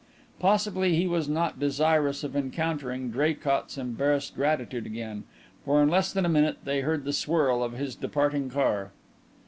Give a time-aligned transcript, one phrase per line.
[0.39, 5.25] Possibly he was not desirous of encountering Draycott's embarrassed gratitude again,
[5.63, 8.93] for in less than a minute they heard the swirl of his departing car.